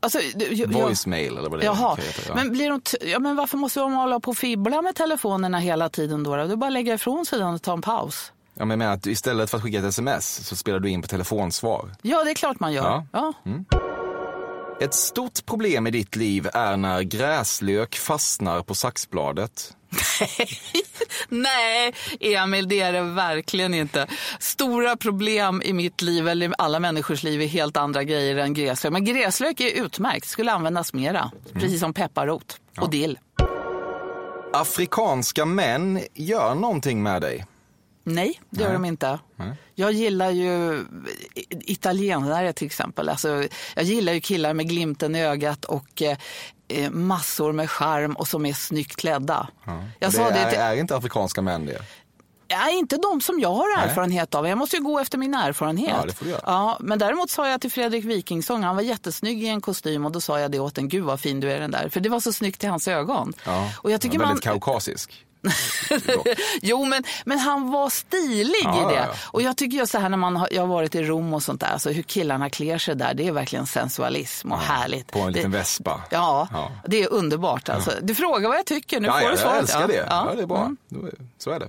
[0.00, 0.18] Alltså,
[0.50, 2.34] jag- Voicemail eller vad det Jaha, heta, ja.
[2.34, 2.80] men, blir de
[3.10, 6.36] ja, men varför måste de hålla på och fibbla med telefonerna hela tiden då?
[6.36, 6.44] då?
[6.46, 8.32] Du bara lägga ifrån sig den och ta en paus.
[8.54, 11.02] Ja, men jag menar att istället för att skicka ett sms så spelar du in
[11.02, 11.90] på telefonsvar.
[12.02, 12.84] Ja, det är klart man gör.
[12.84, 13.04] Ja.
[13.12, 13.32] Ja.
[14.80, 19.76] Ett stort problem i ditt liv är när gräslök fastnar på saxbladet.
[20.20, 20.48] Nej,
[22.20, 24.06] Emil, det är det verkligen inte.
[24.40, 28.54] Stora problem i mitt liv, eller i alla människors liv, är helt andra grejer än
[28.54, 28.92] gräslök.
[28.92, 31.30] Men gräslök är utmärkt, skulle användas mera.
[31.52, 33.18] Precis som pepparrot och dill.
[34.52, 37.44] Afrikanska män gör någonting med dig.
[38.14, 39.18] Nej, det gör de inte.
[39.74, 40.84] Jag gillar ju
[41.50, 43.08] italienare till exempel.
[43.08, 43.44] Alltså,
[43.74, 48.46] jag gillar ju killar med glimten i ögat och eh, massor med charm och som
[48.46, 49.48] är snyggt klädda.
[49.98, 51.82] Jag det sa det är, till, är inte afrikanska män det?
[52.50, 54.48] Ja, inte de som jag har erfarenhet av.
[54.48, 55.94] Jag måste ju gå efter min erfarenhet.
[56.00, 56.42] Ja, det får du göra.
[56.46, 60.12] Ja, men däremot sa jag till Fredrik Wikingsson, han var jättesnygg i en kostym och
[60.12, 61.88] då sa jag det åt en, gud vad fin du är den där.
[61.88, 63.32] För det var så snyggt i hans ögon.
[63.44, 63.72] Ja.
[63.76, 65.24] Och jag tycker Ja, man, väldigt kaukasisk.
[66.62, 69.00] jo, men, men han var stilig Ja, i det.
[69.00, 69.14] ja, ja.
[69.26, 71.42] Och jag tycker just så här när man har, jag har varit i Rom och
[71.42, 75.12] sånt där, alltså hur killarna klär sig där, det är verkligen sensualism och härligt.
[75.12, 76.00] På en liten det, vespa.
[76.10, 76.48] Ja,
[76.86, 77.92] det är underbart alltså.
[78.02, 79.60] Du frågar vad jag tycker, nu får du jag svaret.
[79.60, 80.06] älskar det.
[80.10, 80.32] Ja.
[80.36, 80.64] det är bra.
[80.92, 81.10] Mm.
[81.38, 81.68] Så är det.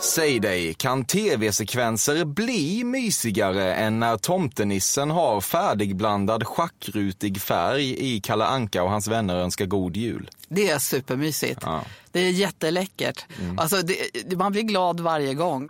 [0.00, 8.44] Säg dig, kan tv-sekvenser bli mysigare än när tomtenissen har färdigblandad schackrutig färg i Kalle
[8.44, 10.30] Anka och hans vänner önskar god jul?
[10.48, 11.60] Det är supermysigt.
[11.62, 11.82] Ja.
[12.12, 13.24] Det är jätteläckert.
[13.56, 15.68] Alltså, det, det, man blir glad varje gång.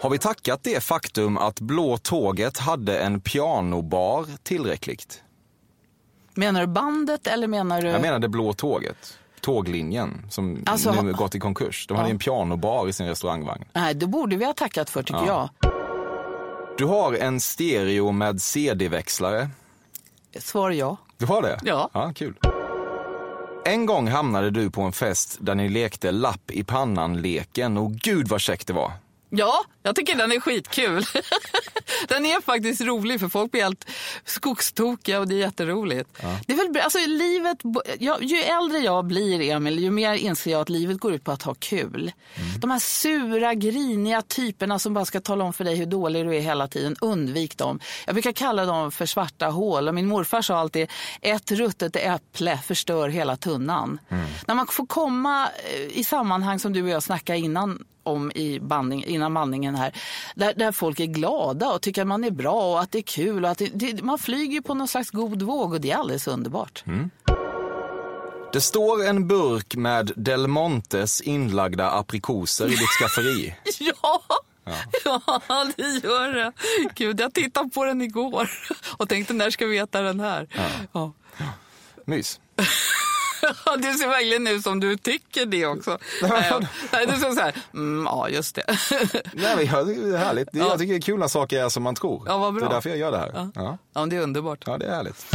[0.00, 5.22] Har vi tackat det faktum att Blå tåget hade en pianobar tillräckligt?
[6.34, 7.88] Menar du bandet eller menar du...
[7.88, 9.18] Jag menar det Blå tåget.
[9.40, 11.86] Tåglinjen som Alltså, nu gått i konkurs.
[11.86, 13.64] De hade en pianobar i sin restaurangvagn.
[13.72, 15.50] Nej, det borde vi ha tackat för tycker Ja.
[16.78, 19.50] Du har en stereo med CD-växlare.
[20.32, 20.42] jag.
[20.42, 20.96] Svar ja.
[21.18, 21.60] Du har det?
[21.62, 21.90] Ja.
[21.92, 22.12] ja.
[22.14, 22.34] Kul.
[23.64, 28.28] En gång hamnade du på en fest där ni lekte lapp i pannan-leken och gud
[28.28, 28.92] vad käckt det var.
[29.30, 31.04] Ja, jag tycker den är skitkul.
[32.08, 33.86] den är faktiskt rolig för folk blir helt
[34.24, 36.10] skogstokiga och det är jätteroligt.
[36.46, 37.58] Det är väl, alltså, livet,
[37.98, 41.32] ja, ju äldre jag blir, Emil, ju mer inser jag att livet går ut på
[41.32, 42.12] att ha kul.
[42.60, 46.36] De här sura, griniga typerna som bara ska tala om för dig hur dålig du
[46.36, 47.80] är hela tiden, undvik dem.
[48.06, 52.58] Jag brukar kalla dem för svarta hål och min morfar sa alltid ett ruttet äpple
[52.58, 53.98] förstör hela tunnan.
[54.46, 58.60] När man får komma eh, i sammanhang som du och jag snackade innan om i
[58.60, 59.92] banding, innan bandningen här.
[60.34, 63.02] Där, där folk är glada och tycker att man är bra och att det är
[63.02, 63.44] kul.
[63.44, 66.26] Och att det, det, man flyger på någon slags god våg och det är alldeles
[66.28, 66.84] underbart.
[68.52, 73.54] Det står en burk med Del Montes inlagda aprikoser i ditt skafferi.
[73.78, 74.22] Ja.
[75.04, 75.66] Ja.
[75.76, 76.52] det gör det.
[76.94, 78.50] Gud, jag tittade på den igår
[78.96, 80.48] och tänkte när ska vi äta den här?
[80.92, 81.12] Ja.
[82.04, 82.40] Mys.
[83.66, 83.76] Ja.
[83.76, 85.98] Det ser verkligen ut som du tycker det också.
[86.22, 86.60] Nej, ja.
[86.92, 88.64] Nej, du ser så här, mm, ja just det.
[89.32, 90.48] Nej, men jag, det är härligt.
[90.52, 92.22] Det, Jag tycker det är kul när saker är som man tror.
[92.26, 92.60] Ja, vad bra.
[92.64, 93.30] Det är därför jag gör det här.
[93.34, 93.50] Ja.
[93.54, 94.62] Ja, men det är underbart.
[94.66, 95.26] Ja, det är härligt.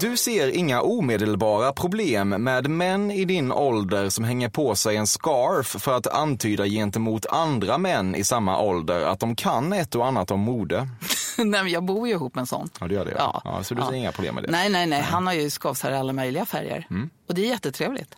[0.00, 5.06] Du ser inga omedelbara problem med män i din ålder som hänger på sig en
[5.06, 10.06] scarf för att antyda gentemot andra män i samma ålder att de kan ett och
[10.06, 10.88] annat om mode.
[11.44, 12.68] Nej, men jag bor ju ihop med en sån.
[12.80, 13.14] Ja, det gör det.
[13.18, 13.42] Ja.
[13.44, 14.50] Ja, så du ser inga problem med det?
[14.50, 15.02] Nej, nej, nej.
[15.02, 16.86] Han har ju skavsar i alla möjliga färger.
[17.28, 18.14] Och det är jättetrevligt.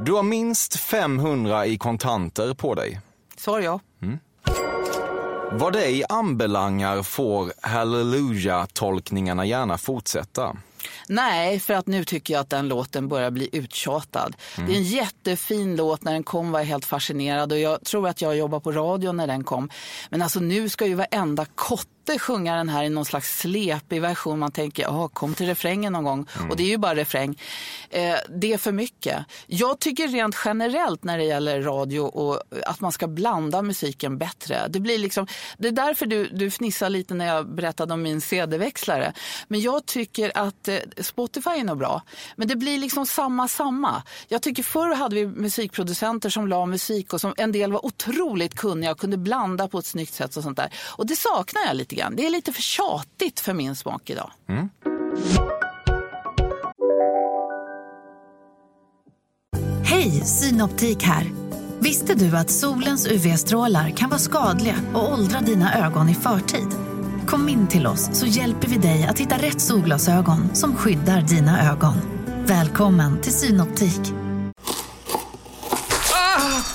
[0.00, 3.00] Du har minst 500 i kontanter på dig.
[3.36, 3.80] Svar ja.
[5.52, 10.56] Vad dig anbelangar får Hallelujah-tolkningarna gärna fortsätta.
[11.08, 14.36] Nej, för att nu tycker jag att den låten börjar bli uttjatad.
[14.56, 16.04] Det är en jättefin låt.
[16.04, 19.12] När den kom var jag helt fascinerad och jag tror att jag jobbade på radio
[19.12, 19.70] när den kom.
[20.10, 24.38] Men alltså nu ska ju varenda kotte sjunga den här i någon slags slepig version.
[24.38, 26.26] Man tänker, ja, kom till refrängen någon gång.
[26.50, 27.40] Och det är ju bara refräng.
[27.90, 29.24] Eh, det är för mycket.
[29.46, 34.68] Jag tycker rent generellt när det gäller radio och att man ska blanda musiken bättre.
[34.68, 35.26] Det blir liksom,
[35.58, 39.12] det är därför du, du fnissar lite när jag berättade om min CD-växlare.
[39.48, 42.02] Men jag tycker att eh, Spotify är nog bra.
[42.36, 44.02] Men det blir liksom samma, samma.
[44.28, 48.54] Jag tycker förr hade vi musikproducenter som la musik och som en del var otroligt
[48.54, 50.72] kunniga och kunde blanda på ett snyggt sätt och sånt där.
[50.86, 52.16] Och det saknar jag lite grann.
[52.16, 54.30] Det är lite för tjatigt för min smak idag.
[59.84, 61.30] Hej, Synoptik här.
[61.78, 66.68] Visste du att solens UV-strålar kan vara skadliga och åldra dina ögon i förtid?
[67.26, 71.72] Kom in till oss så hjälper vi dig att hitta rätt solglasögon som skyddar dina
[71.72, 71.94] ögon.
[72.46, 74.00] Välkommen till Synoptik.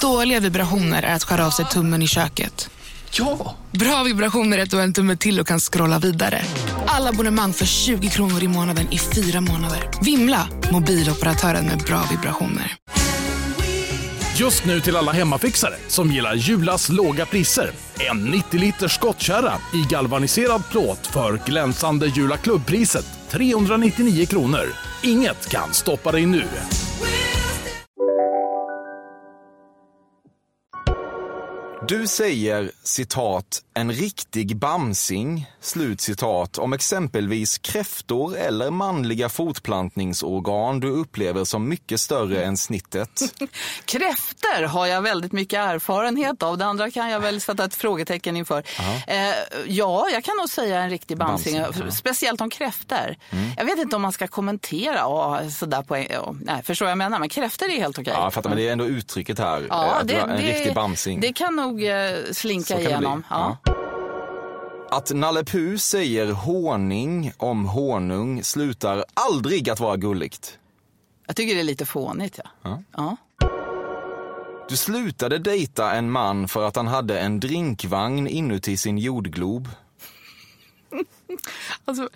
[0.02, 2.70] Dåliga vibrationer är att skära av sig tummen i köket.
[3.14, 3.56] Ja!
[3.72, 6.42] Bra vibrationer är du har en tumme till och kan scrolla vidare.
[6.86, 9.90] Alla abonnemang för 20 kronor i månaden i fyra månader.
[10.02, 10.48] Vimla!
[10.72, 12.78] Mobiloperatören med bra vibrationer.
[14.36, 17.72] Just nu till alla hemmafixare som gillar Julas låga priser.
[18.12, 24.66] En 90 liters skottkärra i galvaniserad plåt för glänsande Jula klubbpriset 399 kronor.
[25.04, 26.48] Inget kan stoppa dig nu.
[31.88, 40.90] Du säger citat en riktig bamsing, slut citat, om exempelvis kräftor eller manliga fortplantningsorgan du
[40.90, 43.22] upplever som mycket större än snittet.
[43.86, 46.58] Kräfter har jag väldigt mycket erfarenhet av.
[46.58, 48.64] Det andra kan jag väl sätta ett frågetecken inför.
[49.08, 49.18] Eh,
[49.68, 51.62] ja, jag kan nog säga en riktig bamsing.
[51.62, 51.92] Bamsing, ja.
[51.92, 53.18] Speciellt om kräfter.
[53.58, 56.98] Jag vet inte om man ska kommentera ja, sådär på en, ja, nej, förstår jag
[56.98, 57.20] menar.
[57.20, 58.14] Men kräfter är helt okej.
[58.16, 59.68] Ja, jag fattar, men det är ändå uttrycket här.
[59.70, 61.20] eh, att du har en riktig bamsing.
[61.20, 61.96] det kan nog eh,
[62.32, 63.24] slinka det igenom.
[63.30, 63.58] Ja.
[64.94, 70.60] Att Nalle Puh säger honung om honung slutar aldrig att vara gulligt.
[71.28, 72.40] Jag tycker det är lite fånigt.
[72.64, 72.84] Ja.
[72.96, 73.18] Ja.
[74.70, 79.70] Du slutade dejta en man för att han hade en drinkvagn inuti sin jordglob.
[81.86, 82.10] Alltså,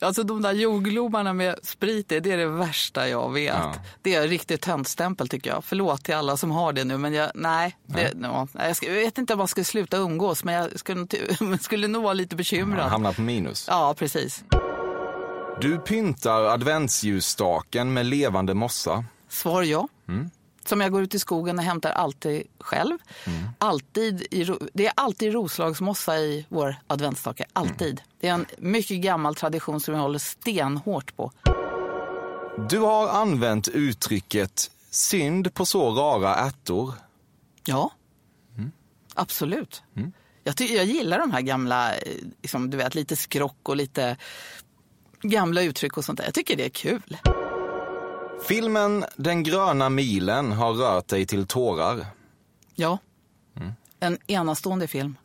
[0.00, 3.54] alltså de där jordglobarna med sprit det är det värsta jag vet.
[3.54, 3.74] Ja.
[4.02, 5.64] Det är en riktig töntstämpel tycker jag.
[5.64, 7.76] Förlåt till alla som har det nu men jag, nej.
[7.86, 11.06] Det, ja, jag, ska, jag vet inte om man skulle sluta umgås men jag skulle,
[11.60, 12.90] skulle nog vara lite bekymrad.
[12.90, 13.64] hamnar på minus.
[13.68, 14.44] Ja, precis.
[15.60, 19.04] Du pyntar adventsljusstaken med levande mossa.
[19.28, 19.88] Svar ja.
[20.08, 20.30] Mm.
[20.68, 22.98] Som jag går ut i skogen och hämtar alltid själv.
[23.26, 23.48] Mm.
[23.58, 27.44] Alltid i, det är alltid roslagsmossa i vår adventsstake.
[27.52, 27.88] Alltid.
[28.00, 28.02] Mm.
[28.20, 31.32] Det är en mycket gammal tradition som jag håller stenhårt på.
[32.70, 36.94] Du har använt uttrycket synd på så rara ärtor.
[37.66, 37.90] Ja,
[38.56, 38.72] Mm.
[39.14, 39.82] absolut.
[40.44, 42.12] Jag, ty- jag gillar de här gamla, eh,
[42.42, 44.16] liksom, du vet, lite skrock och lite
[45.22, 46.24] gamla uttryck och sånt där.
[46.24, 47.16] Jag tycker det är kul.
[48.42, 52.06] Filmen Den gröna milen har rört dig till tårar.
[52.74, 52.98] Ja,
[53.56, 53.72] Mm.
[54.00, 55.16] en enastående film.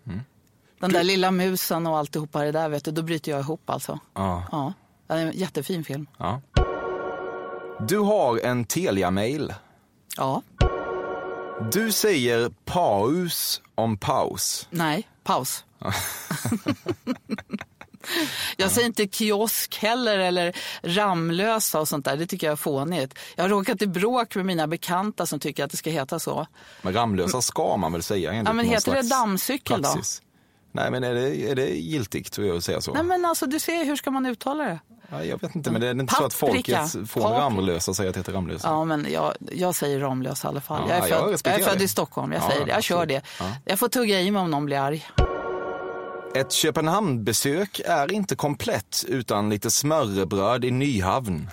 [0.80, 4.00] Den där lilla musen och alltihopa det där, vet du, då bryter jag ihop alltså.
[4.14, 4.44] Ja.
[4.52, 4.74] Ja,
[5.08, 6.08] det är en jättefin film.
[6.18, 6.42] Ja.
[7.88, 9.54] Du har en Telia-mail.
[10.18, 10.42] Ja,
[11.72, 14.68] Du säger paus om paus.
[14.70, 15.66] nej, paus.
[18.58, 22.18] Jag säger inte kiosk heller eller Ramlösa och sånt där.
[22.18, 23.20] Det tycker jag är fånigt.
[23.36, 26.48] Jag har råkat i bråk med mina bekanta som tycker att det ska heta så.
[26.82, 29.90] Men Ramlösa ska man väl säga enligt Ja, men heter det dammcykel då?
[29.94, 30.22] praxis.
[30.72, 32.94] Nej, men är det, är det giltigt att säga så?
[32.94, 34.80] Nej men alltså du ser, hur ska man uttala det?
[35.10, 36.78] Ja, jag vet inte, men det är inte så att Paprika.
[36.78, 37.42] folket från Paprika.
[37.42, 38.68] Ramlösa säger att det heter Ramlösa.
[38.68, 40.82] Ja men jag, jag säger Ramlösa i alla fall.
[40.90, 41.84] Ja, jag, är jag född, jag, respekterar är född det.
[41.84, 42.72] i Stockholm, jag Ja, säger det.
[42.72, 43.24] Jag kör absolut.
[43.24, 43.44] det.
[43.44, 43.52] Ja.
[43.66, 45.06] Jag får tugga i mig om någon blir arg.
[46.36, 51.50] Ett Köpenhamnbesök är inte komplett utan lite smörrebröd i Nyhavn.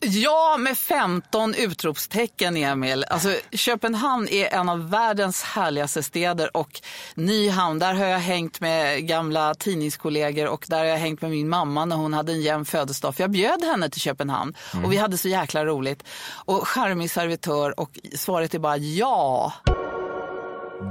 [0.00, 3.04] Ja, med 15 utropstecken, Emil.
[3.10, 6.80] Alltså, Köpenhamn är en av världens härligaste städer och
[7.14, 11.48] Nyhamn, där har jag hängt med gamla tidningskollegor och där har jag hängt med min
[11.48, 13.14] mamma när hon hade en jämn födelsedag.
[13.14, 14.54] För jag bjöd henne till Köpenhamn
[14.84, 16.04] och vi hade så jäkla roligt.
[16.44, 19.52] Och charmig servitör och svaret är bara ja.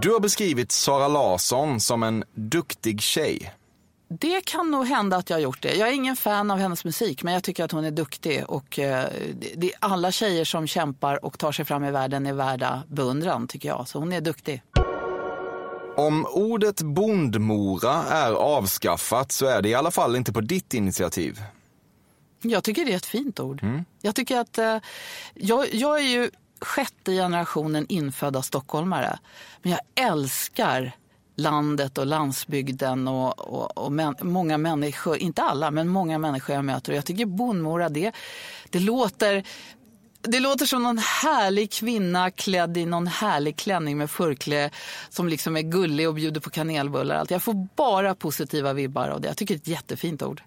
[0.01, 3.53] Du har beskrivit Sara Larsson som en duktig tjej.
[4.09, 5.75] Det kan nog hända att jag har gjort det.
[5.75, 8.43] Jag är ingen fan av hennes musik, men jag tycker att hon är duktig.
[8.47, 9.05] Och, eh,
[9.39, 13.47] det, det, alla tjejer som kämpar och tar sig fram i världen är värda beundran,
[13.47, 13.87] tycker jag.
[13.87, 14.63] Så hon är duktig.
[15.97, 21.41] Om ordet bondmora är avskaffat så är det i alla fall inte på ditt initiativ.
[22.41, 23.61] Jag tycker det är ett fint ord.
[24.01, 24.57] Jag tycker att...
[24.57, 24.77] Eh,
[25.33, 26.31] jag, jag är ju
[26.63, 29.19] sjätte generationen infödda stockholmare.
[29.61, 30.91] Men jag älskar
[31.35, 36.65] landet och landsbygden och, och, och män, många människor, inte alla, men många människor jag
[36.65, 36.91] möter.
[36.91, 38.11] Och jag tycker bondmora, det,
[38.69, 39.43] det låter...
[40.25, 44.69] Det låter som någon härlig kvinna klädd i någon härlig klänning med förkläde
[45.09, 47.15] som liksom är gullig och bjuder på kanelbullar.
[47.15, 47.31] Allt.
[47.31, 49.27] Jag får bara positiva vibbar av det.
[49.27, 50.41] Jag tycker det är ett jättefint ord.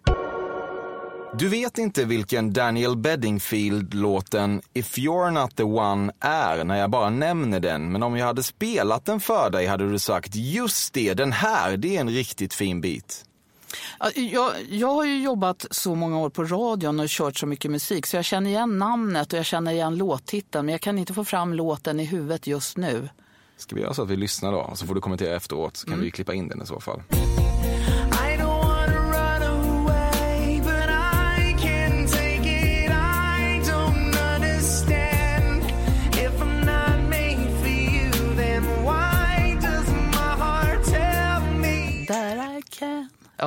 [1.39, 7.11] Du vet inte vilken Daniel Bedingfield-låten If you're not the one är när jag bara
[7.11, 11.14] nämner den, men om jag hade spelat den för dig hade du sagt just det,
[11.14, 13.24] den här, det är en riktigt fin bit.
[13.99, 17.70] Ja, Jag, jag har ju jobbat så många år på radion och kört så mycket
[17.70, 21.14] musik så jag känner igen namnet och jag känner igen låttiteln men jag kan inte
[21.14, 23.09] få fram låten i huvudet just nu.
[23.57, 26.01] Ska vi göra så att vi lyssnar då, så får du kommentera efteråt, så kan
[26.01, 27.03] vi klippa in den i så fall.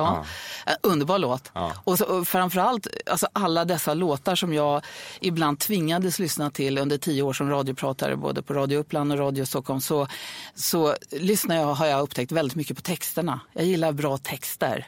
[0.04, 0.24] Can.
[0.66, 1.52] Ja, en underbar låt.
[1.84, 4.82] Och, så, och framförallt alltså alla dessa låtar som jag
[5.20, 9.44] ibland tvingades lyssna till under tio år som radiopratare både på Radio Uppland och Radio
[9.44, 10.06] Stockholm så,
[10.54, 13.40] så lyssnar jag, har jag upptäckt väldigt mycket på texterna.
[13.52, 14.86] Jag gillar bra texter.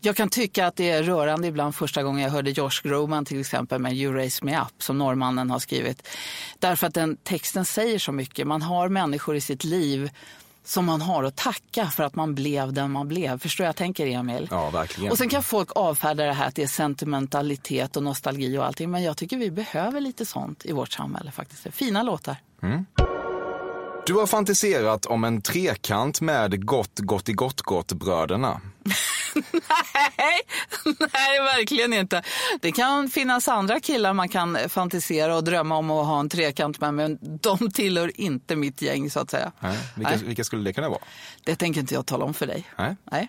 [0.00, 3.40] Jag kan tycka att det är rörande ibland första gången jag hörde Josh Groban till
[3.40, 6.08] exempel med You Raise Me Up som norrmannen har skrivit.
[6.58, 8.46] Därför att den texten säger så mycket.
[8.46, 10.10] Man har människor i sitt liv
[10.64, 13.38] som man har att tacka för att man blev den man blev.
[13.38, 14.48] Förstår jag tänker Emil?
[14.50, 15.12] Ja, verkligen.
[15.12, 18.90] Och sen kan folk avfärda det här att det är sentimentalitet och nostalgi och allting.
[18.90, 21.66] Men jag tycker vi behöver lite sånt i vårt samhälle faktiskt.
[21.70, 22.36] Fina låtar.
[24.06, 28.60] Du har fantiserat om en trekant med Gott Gottigott-Gott-bröderna.
[29.34, 30.40] Nej,
[31.12, 32.22] nej, verkligen inte.
[32.60, 36.80] Det kan finnas andra killar man kan fantisera och drömma om att ha en trekant
[36.80, 39.52] med, men de tillhör inte mitt gäng så att säga.
[39.60, 39.78] Nej.
[39.96, 40.24] Vilka, Nej.
[40.24, 41.00] vilka skulle det kunna vara?
[41.44, 42.64] Det tänker inte jag tala om för dig.
[42.78, 42.96] Nej.
[43.10, 43.28] Nej.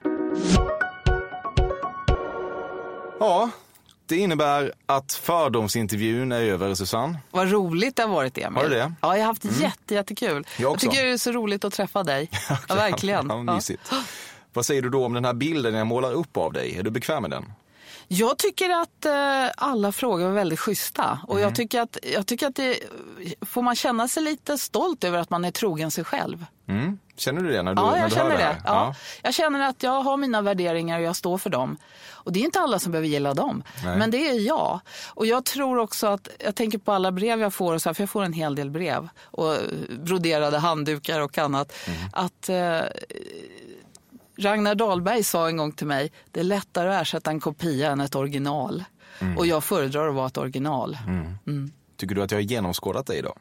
[3.20, 3.49] Ja,
[4.06, 7.20] det innebär att fördomsintervjun är över, Susanne.
[7.32, 8.58] Vad roligt det har varit, Emil.
[8.58, 8.93] Har du det?
[9.01, 10.47] Ja, jag har haft jätte, jättekul.
[10.58, 10.89] Jag också.
[10.89, 12.30] tycker det är så roligt att träffa dig.
[12.68, 13.28] Ja, verkligen.
[13.30, 13.60] Ja,
[13.91, 14.04] Ja.
[14.54, 16.78] Vad säger du då om den här bilden jag målar upp av dig?
[16.78, 17.45] Är du bekväm med den?
[18.08, 21.20] Jag tycker att eh, alla frågor var väldigt schyssta.
[21.28, 21.43] Och Mm.
[21.43, 22.80] jag tycker att, jag tycker att det,
[23.41, 26.45] får man känna sig lite stolt över att man är trogen sig själv.
[26.68, 26.99] Mm.
[27.18, 28.43] Känner du det när du, Ja, när jag du känner hör det.
[28.43, 28.62] här?
[28.66, 28.95] Ja.
[29.24, 31.78] Jag känner att jag har mina värderingar och jag står för dem.
[32.12, 33.97] Och det är inte alla som behöver gilla dem, Nej.
[33.97, 34.80] men det är jag.
[35.08, 37.93] Och jag tror också att, jag tänker på alla brev jag får, och så här,
[37.93, 39.56] för jag får en hel del brev och
[39.99, 41.74] broderade handdukar och annat.
[41.88, 41.99] Mm.
[42.14, 42.82] Att eh,
[44.38, 48.01] Ragnar Dahlberg sa en gång till mig, det är lättare att ersätta en kopia än
[48.01, 48.84] ett original.
[49.19, 49.38] Mm.
[49.38, 50.97] Och jag föredrar att vara ett original.
[51.45, 51.71] Mm.
[51.97, 53.36] Tycker du att jag har genomskådat dig då?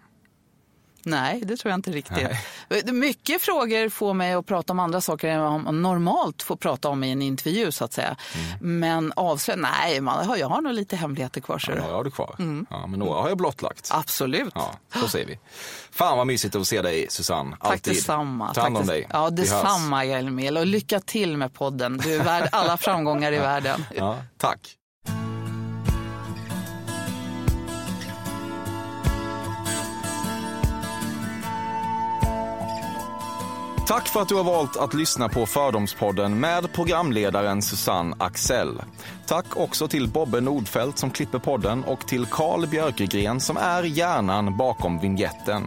[1.05, 2.29] Nej, det tror jag inte riktigt.
[2.93, 6.89] Mycket frågor får mig att prata om andra saker än vad man normalt får prata
[6.89, 8.17] om i en intervju så att säga.
[8.35, 8.81] Mm.
[8.81, 11.59] Men avslöja, nej, man, jag har nog lite hemligheter kvar.
[11.59, 11.71] Så.
[11.71, 12.35] Några har du kvar.
[12.71, 13.89] Ja, men några har jag blottlagt.
[13.93, 14.53] Absolut.
[14.55, 15.39] Ja, så ser vi.
[15.91, 17.57] Fan vad mysigt att se dig, Susanne.
[17.61, 17.95] Tack Alltid.
[17.95, 18.55] detsamma.
[18.55, 19.07] Ta hand om Tack dig.
[19.13, 20.57] Ja, detsamma Emil.
[20.57, 21.99] Och lycka till med podden.
[21.99, 23.85] Du är värd alla framgångar i världen.
[23.95, 24.77] Ja, tack.
[33.93, 38.80] Tack för att du har valt att lyssna på Fördomspodden med programledaren Susanne Axel.
[39.26, 44.57] Tack också till Bobbe Nordfeldt som klipper podden och till Carl Björkegren som är hjärnan
[44.57, 45.62] bakom vignetten.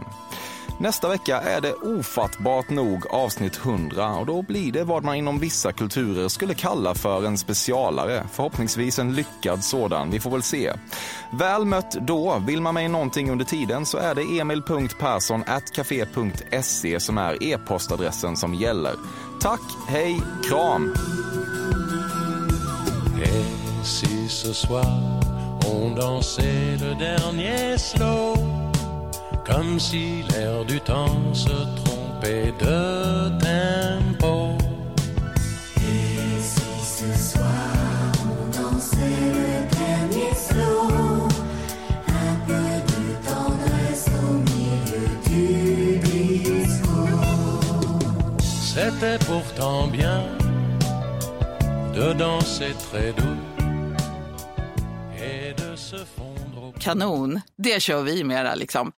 [0.78, 5.38] Nästa vecka är det ofattbart nog avsnitt 100 och då blir det vad man inom
[5.38, 8.26] vissa kulturer skulle kalla för en specialare.
[8.32, 10.72] Förhoppningsvis en lyckad sådan, vi får väl se.
[11.32, 17.42] Väl mött då, vill man mig någonting under tiden så är det emil.perssonatcafe.se som är
[17.42, 18.94] e-postadressen som gäller.
[19.40, 20.94] Tack, hej, kram!
[23.22, 25.20] Et si ce soir
[25.72, 28.55] on dansait le dernier slow
[29.46, 34.58] Comme si l'air du temps se trompait de tempo
[35.76, 41.28] Et si ce soir on dansait le dernier slow
[42.08, 46.96] Un peu de tendresse au milieu du disco
[48.40, 50.24] C'était pourtant bien
[51.94, 53.40] de danser très doux
[55.16, 57.40] et de se fondre au Kanon.
[57.56, 58.92] Det kör vi mera liksom.